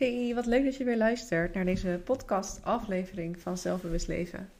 [0.00, 4.50] Hey, wat leuk dat je weer luistert naar deze podcast-aflevering van Zelfbewust Leven.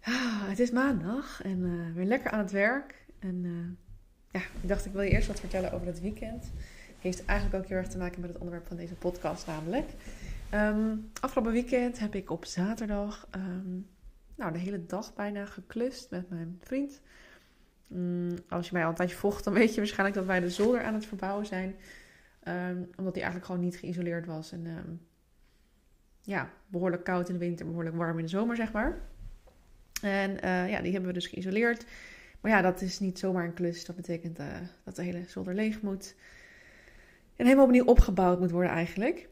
[0.00, 3.06] Ah, het is maandag en uh, weer lekker aan het werk.
[3.18, 3.52] En uh,
[4.30, 6.52] ja, ik dacht ik wil je eerst wat vertellen over het weekend.
[6.98, 9.88] Heeft eigenlijk ook heel erg te maken met het onderwerp van deze podcast namelijk.
[10.54, 13.86] Um, afgelopen weekend heb ik op zaterdag um,
[14.34, 17.00] nou, de hele dag bijna geklust met mijn vriend.
[17.94, 20.50] Um, als je mij al een tijdje volgt, dan weet je waarschijnlijk dat wij de
[20.50, 21.76] zolder aan het verbouwen zijn.
[22.48, 24.52] Um, omdat die eigenlijk gewoon niet geïsoleerd was.
[24.52, 25.00] En um,
[26.22, 29.00] ja, behoorlijk koud in de winter, behoorlijk warm in de zomer, zeg maar.
[30.02, 31.86] En uh, ja, die hebben we dus geïsoleerd.
[32.40, 33.84] Maar ja, dat is niet zomaar een klus.
[33.84, 34.46] Dat betekent uh,
[34.84, 36.14] dat de hele zolder leeg moet.
[37.36, 39.28] En helemaal opnieuw opgebouwd moet worden eigenlijk.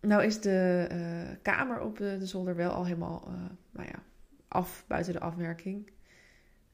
[0.00, 3.28] Nou is de uh, kamer op de, de, zolder wel al helemaal
[3.70, 4.02] nou ja,
[4.48, 5.90] af buiten de afwerking.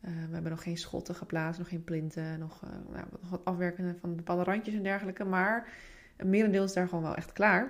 [0.04, 3.98] Uh, we hebben nog geen schotten geplaatst, nog geen plinten, nog, uh, nou, wat afwerken
[4.00, 5.24] van bepaalde randjes en dergelijke.
[5.24, 5.68] Maar
[6.16, 7.64] een merendeel is daar gewoon wel echt klaar.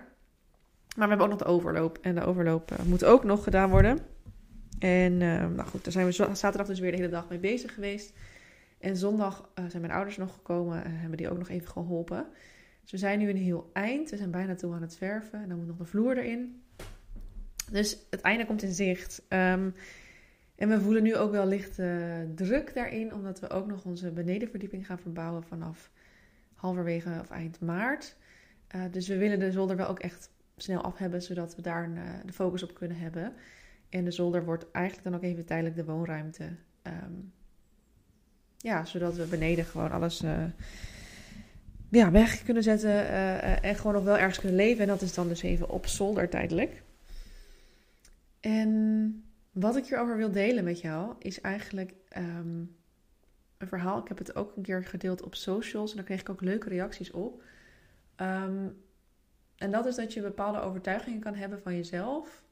[0.96, 1.98] Maar we hebben ook nog de overloop.
[2.02, 3.98] En de overloop uh, moet ook nog gedaan worden.
[4.78, 8.12] En nou goed, daar zijn we zaterdag dus weer de hele dag mee bezig geweest.
[8.78, 12.26] En zondag zijn mijn ouders nog gekomen en hebben die ook nog even geholpen.
[12.82, 14.10] Dus we zijn nu een heel eind.
[14.10, 15.42] We zijn bijna toe aan het verven.
[15.42, 16.62] En dan moet nog de vloer erin.
[17.70, 19.22] Dus het einde komt in zicht.
[19.28, 19.74] Um,
[20.54, 24.10] en we voelen nu ook wel licht uh, druk daarin, omdat we ook nog onze
[24.10, 25.90] benedenverdieping gaan verbouwen vanaf
[26.54, 28.16] halverwege of eind maart.
[28.74, 31.90] Uh, dus we willen de zolder wel ook echt snel af hebben, zodat we daar
[31.90, 33.32] uh, de focus op kunnen hebben.
[33.88, 36.44] En de zolder wordt eigenlijk dan ook even tijdelijk de woonruimte.
[36.82, 37.32] Um,
[38.56, 40.24] ja, zodat we beneden gewoon alles
[41.88, 43.08] ja, weg kunnen zetten
[43.62, 44.82] en gewoon nog wel ergens kunnen leven.
[44.82, 46.82] En dat is dan dus even op zolder tijdelijk.
[48.40, 52.76] En wat ik hierover wil delen met jou is eigenlijk um,
[53.58, 53.98] een verhaal.
[53.98, 56.68] Ik heb het ook een keer gedeeld op socials en daar kreeg ik ook leuke
[56.68, 57.42] reacties op.
[58.16, 58.82] Um,
[59.56, 62.42] en dat is dat je bepaalde overtuigingen kan hebben van jezelf,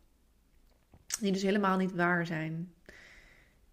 [1.21, 2.75] die dus helemaal niet waar zijn.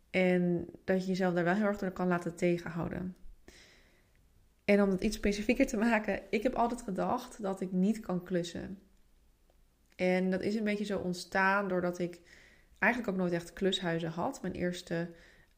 [0.10, 3.16] En dat je jezelf daar wel heel erg door kan laten tegenhouden.
[4.66, 8.24] En om het iets specifieker te maken, ik heb altijd gedacht dat ik niet kan
[8.24, 8.80] klussen.
[9.96, 12.20] En dat is een beetje zo ontstaan doordat ik
[12.80, 14.42] eigenlijk ook nooit echt klushuizen had.
[14.42, 15.10] Mijn eerste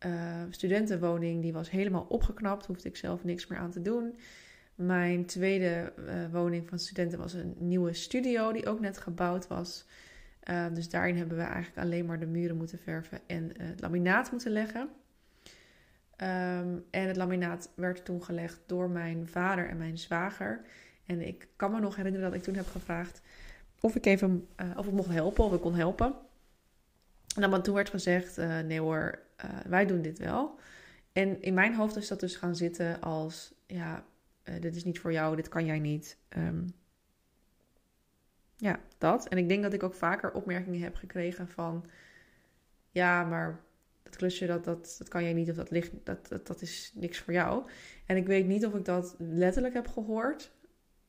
[0.06, 4.19] uh, studentenwoning die was helemaal opgeknapt, hoefde ik zelf niks meer aan te doen.
[4.75, 9.85] Mijn tweede uh, woning van studenten was een nieuwe studio die ook net gebouwd was.
[10.50, 14.31] Uh, dus daarin hebben we eigenlijk alleen maar de muren moeten verven en het laminaat
[14.31, 14.81] moeten leggen.
[14.81, 20.62] Um, en het laminaat werd toen gelegd door mijn vader en mijn zwager.
[21.06, 23.22] En ik kan me nog herinneren dat ik toen heb gevraagd
[23.80, 26.16] of ik even of ik mocht helpen, of ik kon helpen.
[27.44, 30.59] En dan toen werd gezegd, uh, nee hoor, uh, wij doen dit wel.
[31.11, 34.05] En in mijn hoofd is dat dus gaan zitten als, ja,
[34.44, 36.17] uh, dit is niet voor jou, dit kan jij niet.
[36.38, 36.73] Um,
[38.55, 39.27] ja, dat.
[39.27, 41.85] En ik denk dat ik ook vaker opmerkingen heb gekregen van,
[42.91, 43.63] ja, maar
[44.03, 46.91] dat klusje, dat, dat, dat kan jij niet of dat, ligt, dat, dat, dat is
[46.95, 47.69] niks voor jou.
[48.06, 50.51] En ik weet niet of ik dat letterlijk heb gehoord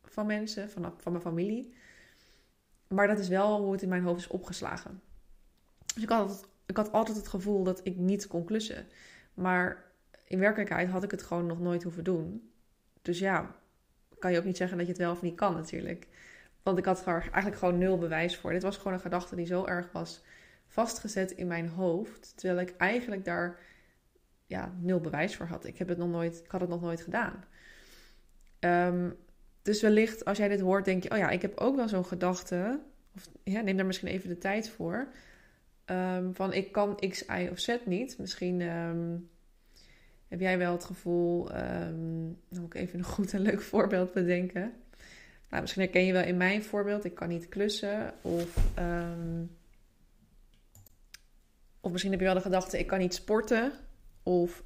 [0.02, 1.74] van mensen, van, van mijn familie.
[2.88, 5.09] Maar dat is wel hoe het in mijn hoofd is opgeslagen.
[6.02, 8.86] Ik had, ik had altijd het gevoel dat ik niet kon klussen.
[9.34, 9.84] Maar
[10.26, 12.50] in werkelijkheid had ik het gewoon nog nooit hoeven doen.
[13.02, 13.54] Dus ja,
[14.18, 16.08] kan je ook niet zeggen dat je het wel of niet kan natuurlijk.
[16.62, 18.52] Want ik had er eigenlijk gewoon nul bewijs voor.
[18.52, 20.22] Dit was gewoon een gedachte die zo erg was
[20.66, 22.32] vastgezet in mijn hoofd.
[22.36, 23.58] Terwijl ik eigenlijk daar
[24.46, 25.64] ja, nul bewijs voor had.
[25.64, 27.44] Ik, heb het nog nooit, ik had het nog nooit gedaan.
[28.60, 29.16] Um,
[29.62, 32.04] dus wellicht als jij dit hoort, denk je: oh ja, ik heb ook wel zo'n
[32.04, 32.80] gedachte.
[33.14, 35.08] Of ja, neem daar misschien even de tijd voor.
[35.90, 38.18] Um, van ik kan X, Y of Z niet.
[38.18, 39.28] Misschien um,
[40.28, 41.50] heb jij wel het gevoel.
[41.50, 44.72] Um, dan moet ik even een goed en leuk voorbeeld bedenken.
[45.48, 47.04] Nou, misschien herken je wel in mijn voorbeeld.
[47.04, 48.12] Ik kan niet klussen.
[48.22, 48.56] Of,
[51.80, 53.72] of misschien heb je wel de gedachte: ik kan niet sporten.
[54.22, 54.62] Of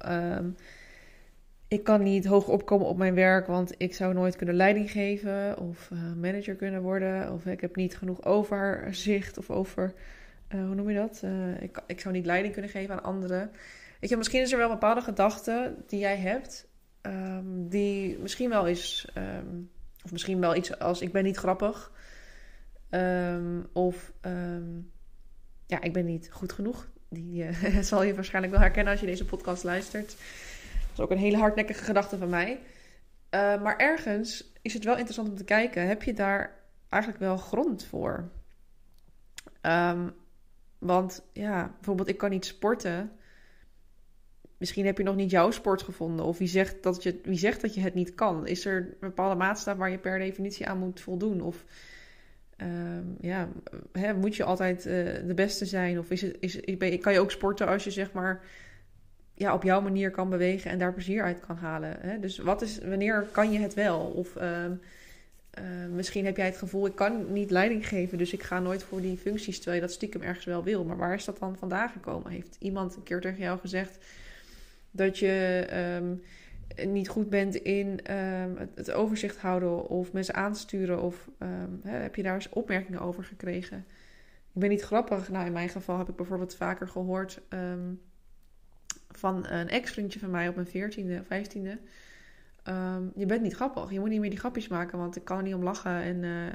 [1.67, 5.57] ik kan niet hoog opkomen op mijn werk, want ik zou nooit kunnen leiding geven.
[5.57, 7.33] Of uh, manager kunnen worden.
[7.33, 9.93] Of ik heb niet genoeg overzicht of over
[10.55, 11.21] uh, hoe noem je dat?
[11.23, 13.51] Uh, ik, ik zou niet leiding kunnen geven aan anderen.
[13.99, 16.67] Weet je, misschien is er wel bepaalde gedachten die jij hebt,
[17.01, 19.69] um, die misschien wel is, um,
[20.03, 21.91] of misschien wel iets als ik ben niet grappig.
[22.89, 24.13] Um, of
[25.67, 26.87] ja, ik ben niet goed genoeg.
[27.09, 30.07] Die uh, zal je waarschijnlijk wel herkennen als je deze podcast luistert.
[30.07, 32.59] Dat is ook een hele hardnekkige gedachte van mij.
[33.31, 36.55] maar ergens is het wel interessant om te kijken: heb je daar
[36.89, 38.29] eigenlijk wel grond voor?
[39.61, 40.13] Um,
[40.85, 43.11] want ja, bijvoorbeeld ik kan niet sporten.
[44.57, 46.25] misschien heb je nog niet jouw sport gevonden.
[46.25, 48.47] Of wie zegt dat je, wie zegt dat je het niet kan?
[48.47, 51.41] Is er een bepaalde maatstaf waar je per definitie aan moet voldoen?
[51.41, 51.65] Of
[52.57, 53.49] ehm, ja,
[53.91, 54.93] hè, moet je altijd uh,
[55.27, 55.99] de beste zijn?
[55.99, 56.59] Of is het, is,
[56.99, 58.43] kan je ook sporten als je zeg maar
[59.33, 61.97] ja, op jouw manier kan bewegen en daar plezier uit kan halen?
[61.99, 62.19] Hè?
[62.19, 63.99] Dus wat is, wanneer kan je het wel?
[63.99, 64.65] Of uh,
[65.91, 69.01] misschien heb jij het gevoel, ik kan niet leiding geven, dus ik ga nooit voor
[69.01, 70.83] die functies, terwijl je dat stiekem ergens wel wil.
[70.83, 72.31] Maar waar is dat dan vandaan gekomen?
[72.31, 73.97] Heeft iemand een keer tegen jou gezegd
[74.91, 75.67] dat je
[75.99, 76.21] um,
[76.89, 81.01] niet goed bent in um, het, overzicht houden of mensen aansturen?
[81.01, 83.77] Of um, hè, heb je daar eens opmerkingen over gekregen?
[84.53, 85.29] Ik ben niet grappig.
[85.29, 87.41] Nou, in mijn geval heb ik bijvoorbeeld vaker gehoord
[89.11, 91.79] van een ex-vriendje van mij op mijn 14e, 15e.
[93.15, 93.91] Je bent niet grappig.
[93.91, 96.01] Je moet niet meer die grapjes maken, want ik kan er niet om lachen.
[96.01, 96.53] En uh,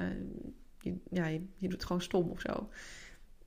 [0.79, 1.25] je, ja,
[1.55, 2.69] je, doet gewoon stom of zo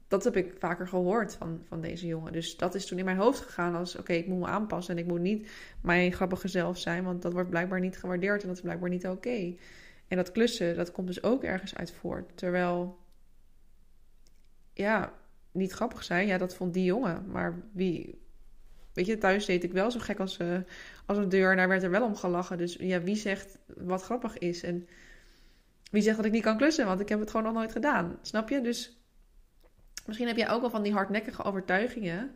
[0.08, 2.32] dat heb ik vaker gehoord van, van deze jongen.
[2.32, 3.96] Dus dat is toen in mijn hoofd gegaan als...
[3.96, 5.50] oké, ik moet me aanpassen en ik moet niet
[5.81, 7.05] mijn grappige zelf zijn...
[7.05, 9.55] want dat wordt blijkbaar niet gewaardeerd en dat is blijkbaar niet oké.
[10.08, 12.37] En dat klussen, dat komt dus ook ergens uit voort.
[12.37, 12.99] Terwijl,
[14.72, 15.12] ja,
[15.52, 17.31] niet grappig zijn, ja, dat vond die jongen.
[17.31, 18.22] Maar wie...
[18.94, 20.58] Weet je, thuis deed ik wel zo gek als, uh,
[21.06, 22.58] als een deur en daar werd er wel om gelachen.
[22.58, 24.62] Dus ja, wie zegt wat grappig is?
[24.62, 24.88] En
[25.91, 26.87] wie zegt dat ik niet kan klussen?
[26.87, 28.19] Want ik heb het gewoon nog nooit gedaan.
[28.23, 28.61] Snap je?
[28.61, 29.05] Dus
[30.06, 32.35] Misschien heb jij ook wel van die hardnekkige overtuigingen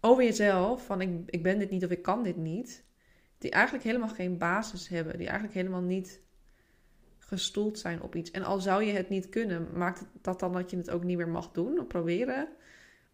[0.00, 2.84] over jezelf: van ik, ik ben dit niet of ik kan dit niet.
[3.38, 5.18] Die eigenlijk helemaal geen basis hebben.
[5.18, 6.20] Die eigenlijk helemaal niet
[7.18, 8.30] gestoeld zijn op iets.
[8.30, 11.16] En al zou je het niet kunnen, maakt dat dan dat je het ook niet
[11.16, 12.48] meer mag doen of proberen?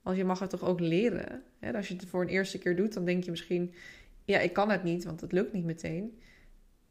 [0.03, 1.43] Want je mag het toch ook leren.
[1.59, 1.77] Hè?
[1.77, 3.75] Als je het voor een eerste keer doet, dan denk je misschien:
[4.25, 6.19] ja, ik kan het niet, want het lukt niet meteen.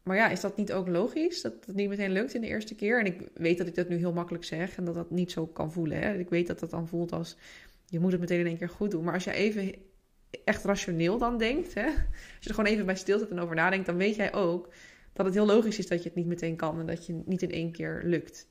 [0.02, 1.42] Maar ja, is dat niet ook logisch?
[1.42, 2.98] Dat het niet meteen lukt in de eerste keer?
[2.98, 5.46] En ik weet dat ik dat nu heel makkelijk zeg en dat dat niet zo
[5.46, 5.98] kan voelen.
[5.98, 6.18] Hè?
[6.18, 7.36] Ik weet dat dat dan voelt als
[7.86, 9.04] je moet het meteen in één keer goed doen.
[9.04, 9.74] Maar als je even
[10.44, 11.84] echt rationeel dan denkt, hè?
[11.84, 11.94] als
[12.40, 14.72] je er gewoon even bij stilzit en over nadenkt, dan weet jij ook
[15.12, 17.42] dat het heel logisch is dat je het niet meteen kan en dat je niet
[17.42, 18.48] in één keer lukt.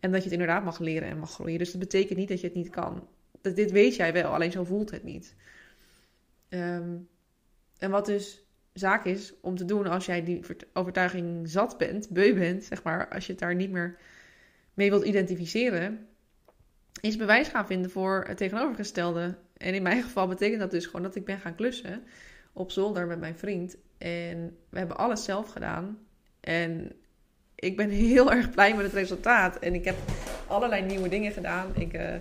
[0.00, 1.58] En dat je het inderdaad mag leren en mag groeien.
[1.58, 3.08] Dus dat betekent niet dat je het niet kan.
[3.42, 5.34] Dat, dit weet jij wel, alleen zo voelt het niet.
[6.48, 6.96] Ehm,
[7.78, 10.40] en wat dus zaak is om te doen als jij die
[10.72, 13.98] overtuiging zat bent, beu bent, zeg maar, als je het daar niet meer
[14.74, 16.06] mee wilt identificeren,
[17.00, 19.36] is bewijs gaan vinden voor het tegenovergestelde.
[19.56, 22.02] En in mijn geval betekent dat dus gewoon dat ik ben gaan klussen
[22.52, 23.76] op zolder met mijn vriend.
[23.98, 25.98] En we hebben alles zelf gedaan.
[26.40, 26.92] En
[27.54, 29.58] ik ben heel erg blij met het resultaat.
[29.58, 29.96] En ik heb
[30.46, 31.76] allerlei nieuwe dingen gedaan.
[31.76, 32.14] Ik, uh,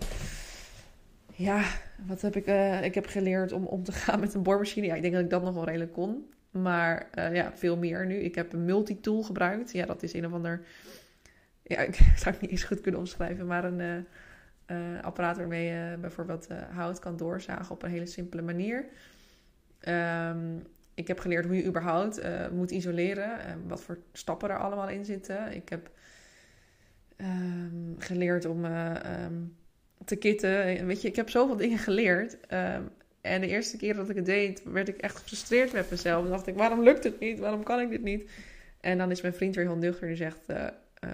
[1.40, 1.64] ja,
[2.06, 2.48] wat heb ik?
[2.48, 4.86] Uh, ik heb geleerd om om te gaan met een boormachine.
[4.86, 6.34] Ja, ik denk dat ik dat nog wel redelijk kon.
[6.52, 8.16] Maar uh, ja, veel meer nu.
[8.16, 9.72] Ik heb een multitool gebruikt.
[9.72, 10.62] Ja, dat is een of ander.
[11.64, 14.06] Ja, ik zou het niet eens goed kunnen omschrijven, maar een
[14.68, 18.86] uh, apparaat waarmee je bijvoorbeeld hout kan doorzagen op een hele simpele manier.
[19.88, 20.64] Um,
[20.94, 22.22] ik heb geleerd hoe je überhaupt
[22.52, 25.56] moet isoleren, wat voor stappen er allemaal in zitten.
[25.56, 25.92] Ik heb
[27.18, 29.56] um, geleerd om um,
[30.06, 30.86] te kitten.
[30.86, 32.38] Weet je, ik heb zoveel dingen geleerd.
[33.22, 36.22] En de eerste keer dat ik het deed, werd ik echt gefrustreerd met mezelf.
[36.22, 37.40] Dan dacht ik, waarom lukt het niet?
[37.40, 38.30] Waarom kan ik dit niet?
[38.80, 40.08] En dan is mijn vriend weer heel nuchter.
[40.08, 40.68] Die zegt, uh,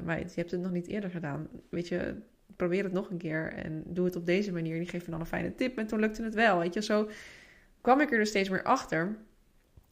[0.05, 1.47] je hebt het nog niet eerder gedaan.
[1.69, 2.15] Weet je,
[2.55, 3.53] probeer het nog een keer.
[3.53, 4.77] En doe het op deze manier.
[4.77, 5.77] Die geeft me dan een fijne tip.
[5.77, 6.59] En toen lukte het wel.
[6.59, 7.09] Weet je, zo
[7.81, 9.17] kwam ik er dus steeds meer achter.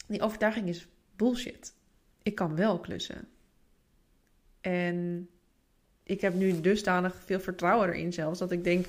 [0.07, 1.73] Die overtuiging is bullshit.
[2.23, 3.27] Ik kan wel klussen.
[4.61, 5.29] En
[6.13, 8.39] ik heb nu dusdanig veel vertrouwen erin zelfs.
[8.39, 8.85] Dat ik denk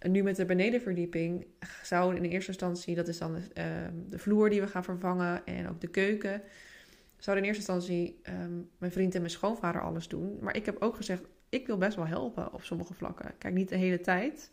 [0.00, 1.46] nu met de benedenverdieping
[1.82, 5.46] zou in eerste instantie, dat is dan de, ehm, de vloer die we gaan vervangen
[5.46, 6.42] en ook de keuken,
[7.18, 10.38] zouden in eerste instantie um, mijn vriend en mijn schoonvader alles doen.
[10.40, 13.32] Maar ik heb ook gezegd, ik wil best wel helpen op sommige vlakken.
[13.38, 14.50] Kijk, niet de hele tijd,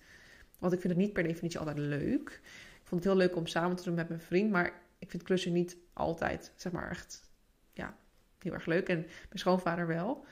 [0.59, 2.41] want ik vind het niet per definitie altijd leuk.
[2.81, 5.23] Ik vond het heel leuk om samen te doen met mijn vriend, maar ik vind
[5.23, 7.29] klussen niet altijd, zeg maar, echt,
[7.73, 7.95] ja,
[8.39, 8.89] heel erg leuk.
[8.89, 10.25] En mijn schoonvader wel.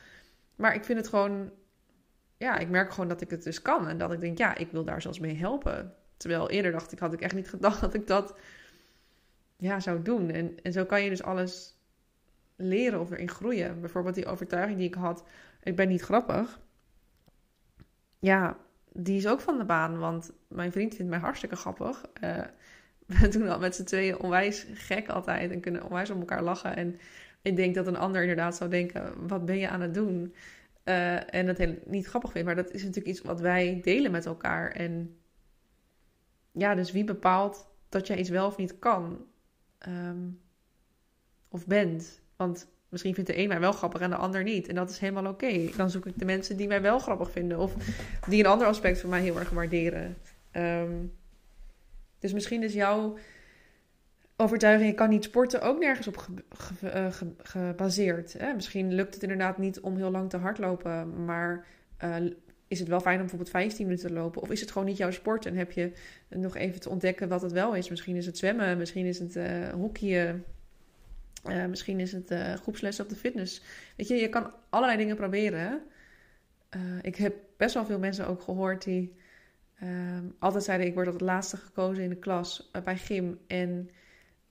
[0.56, 1.52] Maar ik vind het gewoon
[2.42, 3.88] ja, ik merk gewoon dat ik het dus kan.
[3.88, 5.94] En dat ik denk, ja, ik wil daar zelfs mee helpen.
[6.18, 8.36] Terwijl eerder dacht ik, had ik echt niet gedacht dat ik dat
[9.58, 10.30] ja, zou doen.
[10.30, 11.78] En, en zo kan je dus alles
[12.56, 13.80] leren of erin groeien.
[13.80, 15.24] Bijvoorbeeld die overtuiging die ik had,
[15.64, 16.60] ik ben niet grappig.
[18.20, 18.58] Ja,
[18.94, 22.06] die is ook van de baan, want mijn vriend vindt mij hartstikke grappig.
[22.24, 22.38] Uh,
[23.20, 26.76] we doen al met z'n tweeën onwijs gek altijd en kunnen onwijs om elkaar lachen.
[26.76, 27.00] En
[27.42, 30.34] ik denk dat een ander inderdaad zou denken, wat ben je aan het doen?
[30.86, 32.46] Uh, en dat heel, niet grappig vind.
[32.46, 34.72] Maar dat is natuurlijk iets wat wij delen met elkaar.
[34.72, 35.18] En
[36.52, 39.26] ja, dus wie bepaalt dat jij iets wel of niet kan?
[39.88, 40.42] Um,
[41.48, 42.22] of bent?
[42.36, 44.68] Want misschien vindt de een mij wel grappig en de ander niet.
[44.68, 45.70] En dat is helemaal oké.
[45.76, 47.60] Dan zoek ik de mensen die mij wel grappig vinden.
[47.60, 47.74] Of
[48.28, 50.18] die een ander aspect van mij heel erg waarderen.
[50.52, 51.14] Um,
[52.20, 53.18] dus misschien is jouw
[54.42, 56.28] overtuiging, je kan niet sporten, ook nergens op
[56.82, 57.08] eh,
[57.38, 58.34] gebaseerd.
[58.38, 58.54] Hè?
[58.54, 61.66] Misschien lukt het inderdaad niet om heel lang te hardlopen, maar
[62.04, 62.16] uh,
[62.68, 64.42] is het wel fijn om bijvoorbeeld 15 minuten te lopen?
[64.42, 65.92] Of is het gewoon niet jouw sport en heb je
[66.30, 67.90] nog even te ontdekken wat het wel is?
[67.90, 70.46] Misschien is het zwemmen, misschien is het uh, hockeyen,
[71.70, 73.62] misschien is het groepslessen op de fitness.
[73.96, 75.82] Weet je, je kan allerlei dingen proberen.
[77.02, 79.16] ik heb best wel veel mensen ook gehoord die
[79.80, 83.40] ehm, altijd zeiden: Ik word tot het laatste gekozen in de klas bij gym.
[83.48, 83.90] En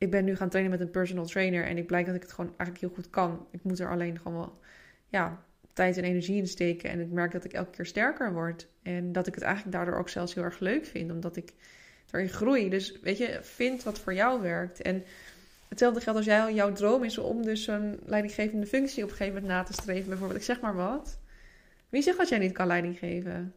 [0.00, 2.33] ik ben nu gaan trainen met een personal trainer en ik blijk dat ik het
[2.33, 3.47] gewoon eigenlijk heel goed kan.
[3.50, 4.59] Ik moet er alleen gewoon wel
[5.09, 6.90] ja, tijd en energie in steken.
[6.90, 8.69] En ik merk dat ik elke keer sterker word.
[8.83, 11.52] En dat ik het eigenlijk daardoor ook zelfs heel erg leuk vind, omdat ik
[12.11, 12.69] erin groei.
[12.69, 14.83] Dus weet je, vind wat voor jou werkt.
[14.83, 15.04] En
[15.69, 19.40] hetzelfde geldt als jij, jouw droom is om dus een leidinggevende functie op een gegeven
[19.40, 20.09] moment na te streven.
[20.09, 21.19] Bijvoorbeeld, ik zeg maar wat.
[21.88, 23.54] Wie zegt dat jij niet kan leiding geven?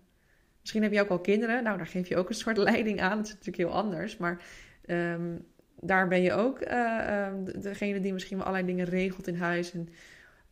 [0.62, 1.64] Misschien heb je ook al kinderen.
[1.64, 3.18] Nou, daar geef je ook een soort leiding aan.
[3.18, 4.18] Dat is natuurlijk heel anders.
[4.18, 4.44] Maar
[4.88, 5.46] um,
[5.84, 7.28] daar ben je ook uh,
[7.60, 9.90] degene die misschien wel allerlei dingen regelt in huis en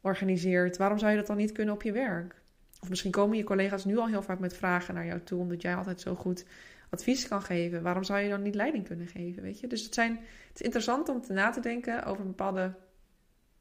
[0.02, 0.78] organiseert.
[0.78, 2.42] Waarom zou je dat dan niet kunnen op je werk?
[2.82, 5.62] Of misschien komen je collega's nu al heel vaak met vragen naar jou toe, omdat
[5.62, 6.46] jij altijd zo goed
[6.90, 7.82] advies kan geven.
[7.82, 9.44] Waarom zou je dan niet leiding kunnen geven?
[9.44, 9.68] Weet je?
[9.68, 10.12] Dus het, zijn,
[10.48, 12.74] het is interessant om te na te denken over bepaalde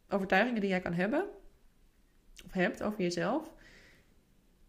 [0.08, 1.24] overtuigingen die jij kan hebben,
[2.44, 3.52] of hebt over jezelf,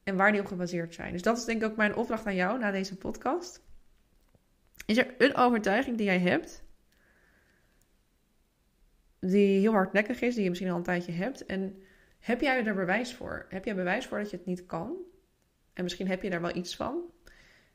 [0.04, 1.12] en waar die op gebaseerd zijn.
[1.12, 3.62] Dus dat is denk ik ook mijn opdracht aan jou na deze podcast.
[4.86, 6.64] Is er een overtuiging die jij hebt
[9.22, 11.46] die heel hardnekkig is, die je misschien al een tijdje hebt.
[11.46, 11.82] En
[12.20, 13.46] heb jij er bewijs voor?
[13.50, 14.96] Heb jij bewijs voor dat je het niet kan?
[15.74, 17.02] En misschien heb je daar wel iets van.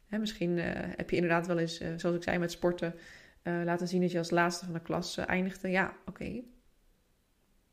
[0.06, 2.94] Hè, misschien uh, heb je inderdaad wel eens, uh, zoals ik zei met sporten,
[3.42, 5.68] uh, laten zien dat je als laatste van de klas eindigde.
[5.68, 6.42] Ja, oké.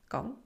[0.07, 0.37] Kan.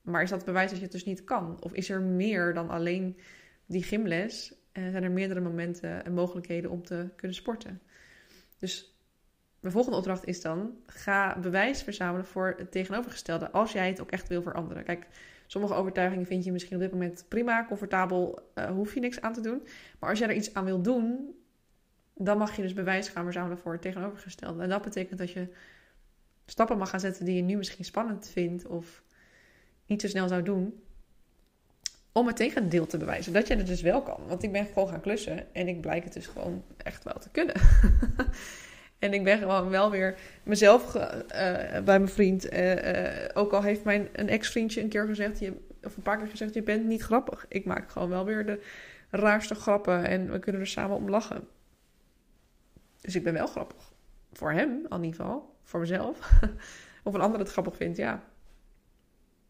[0.00, 1.62] Maar is dat bewijs dat je het dus niet kan?
[1.62, 3.18] Of is er meer dan alleen
[3.66, 4.56] die gymles?
[4.72, 7.80] zijn er meerdere momenten en mogelijkheden om te kunnen sporten?
[8.58, 8.97] Dus
[9.60, 13.50] mijn volgende opdracht is dan: ga bewijs verzamelen voor het tegenovergestelde.
[13.50, 14.84] Als jij het ook echt wil veranderen.
[14.84, 15.06] Kijk,
[15.46, 19.32] sommige overtuigingen vind je misschien op dit moment prima, comfortabel, uh, hoef je niks aan
[19.32, 19.62] te doen.
[19.98, 21.34] Maar als jij er iets aan wil doen,
[22.14, 24.62] dan mag je dus bewijs gaan verzamelen voor het tegenovergestelde.
[24.62, 25.48] En dat betekent dat je
[26.46, 29.02] stappen mag gaan zetten die je nu misschien spannend vindt of
[29.86, 30.82] niet zo snel zou doen.
[32.12, 33.32] Om het tegendeel te bewijzen.
[33.32, 34.26] Dat je het dus wel kan.
[34.26, 37.30] Want ik ben gewoon gaan klussen en ik blijk het dus gewoon echt wel te
[37.30, 37.54] kunnen.
[38.98, 41.02] En ik ben gewoon wel weer mezelf uh,
[41.70, 42.52] bij mijn vriend.
[42.52, 42.72] Uh,
[43.34, 45.52] ook al heeft mijn een ex-vriendje een keer gezegd, je,
[45.82, 47.46] of een paar keer gezegd, je bent niet grappig.
[47.48, 48.60] Ik maak gewoon wel weer de
[49.10, 51.48] raarste grappen en we kunnen er samen om lachen.
[53.00, 53.92] Dus ik ben wel grappig.
[54.32, 55.56] Voor hem, in ieder geval.
[55.62, 56.30] Voor mezelf.
[57.04, 58.24] of een ander het grappig vindt, ja.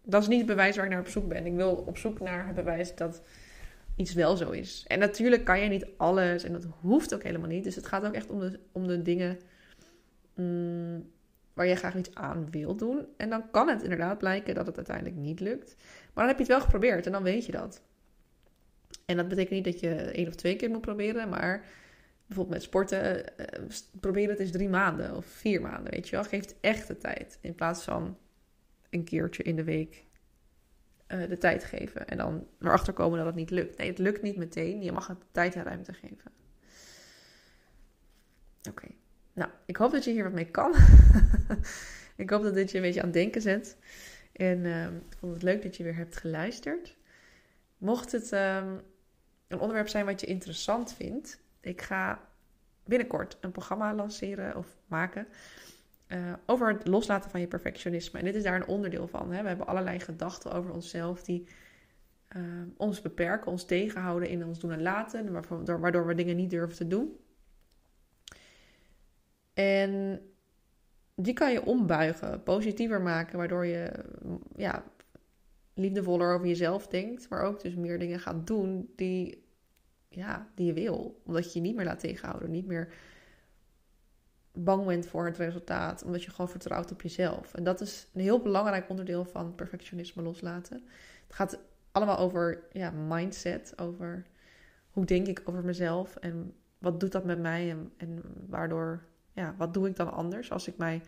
[0.03, 1.47] Dat is niet het bewijs waar ik naar op zoek ben.
[1.47, 3.23] Ik wil op zoek naar het bewijs dat
[3.99, 4.85] iets wel zo is.
[4.87, 7.65] En natuurlijk kan je niet alles en dat hoeft ook helemaal niet.
[7.65, 9.39] Dus het gaat ook echt om de, om de dingen
[10.35, 11.11] mm,
[11.53, 13.07] waar je graag iets aan wil doen.
[13.17, 15.77] En dan kan het inderdaad blijken dat het uiteindelijk niet lukt.
[15.79, 17.83] Maar dan heb je het wel geprobeerd en dan weet je dat.
[19.05, 21.65] En dat betekent niet dat je één of twee keer moet proberen, maar
[22.27, 23.69] bijvoorbeeld met sporten, uh,
[24.01, 26.25] probeer het eens drie maanden of vier maanden, weet je wel.
[26.25, 28.19] Geef het echt de tijd in plaats van
[28.91, 30.05] een keertje in de week
[31.09, 32.09] uh, de tijd geven.
[32.09, 33.79] En dan erachter komen dat het niet lukt.
[33.79, 34.83] Nee, het lukt niet meteen.
[34.83, 36.31] Je mag het tijd en ruimte geven.
[38.69, 38.87] Oké.
[39.33, 40.75] Nou, ik hoop dat je hier wat mee kan.
[42.17, 43.77] ik hoop dat dit je een beetje aan het denken zet.
[44.33, 46.97] En uh, ik vond het leuk dat je weer hebt geluisterd.
[47.79, 48.81] Mocht het um,
[49.49, 52.21] een onderwerp zijn wat je interessant vindt, ik ga
[52.85, 55.27] binnenkort een programma lanceren of maken
[56.09, 58.19] uh, over het loslaten van je perfectionisme.
[58.19, 59.33] En dit is daar een onderdeel van.
[59.33, 59.43] Hè?
[59.43, 61.47] We hebben allerlei gedachten over onszelf die
[62.37, 62.43] uh,
[62.77, 66.77] ons beperken, ons tegenhouden in ons doen en laten, waardoor, waardoor we dingen niet durven
[66.77, 67.17] te doen.
[69.55, 70.21] En
[71.15, 74.05] die kan je ombuigen, positiever maken, waardoor je
[74.57, 74.85] ja,
[75.75, 79.45] liefdevoller over jezelf denkt, maar ook dus meer dingen gaat doen die,
[80.09, 81.21] ja, die je wil.
[81.25, 82.93] Omdat je je niet meer laat tegenhouden, niet meer
[84.53, 87.55] bang bent voor het resultaat, omdat je gewoon vertrouwt op jezelf.
[87.55, 90.83] En dat is een heel belangrijk onderdeel van perfectionisme loslaten.
[91.27, 91.59] Het gaat
[91.93, 94.27] allemaal over ja, mindset, over
[94.91, 99.03] hoe denk ik over mezelf en wat doet dat met mij en, en waardoor,
[99.33, 101.03] ja, wat doe ik dan anders als ik mij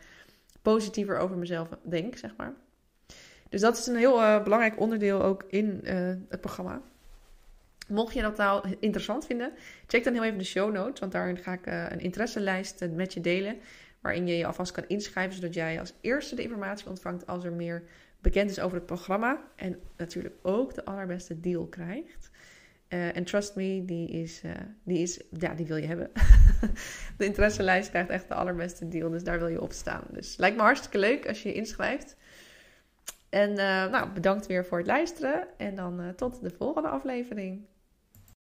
[0.62, 2.54] positiever over mezelf denk, zeg maar.
[3.48, 5.92] Dus dat is een heel uh, belangrijk onderdeel ook in uh,
[6.28, 6.82] het programma.
[7.90, 9.52] Mocht je dat nou interessant vinden,
[9.86, 12.88] check dan heel even de show notes, want daarin ga ik uh, een interesselijst uh,
[12.90, 13.56] met je delen,
[14.00, 17.52] waarin je je alvast kan inschrijven, zodat jij als eerste de informatie ontvangt als er
[17.52, 17.82] meer
[18.20, 22.30] bekend is over het programma en natuurlijk ook de allerbeste deal krijgt.
[22.88, 24.42] En trust me, die is,
[24.84, 26.10] die is, ja, die wil je hebben.
[27.18, 30.04] de interesselijst krijgt echt de allerbeste deal, dus daar wil je op staan.
[30.10, 32.16] Dus lijkt me hartstikke leuk als je je inschrijft.
[33.28, 33.52] En
[33.90, 37.66] nou, bedankt weer voor het luisteren en dan tot de volgende aflevering.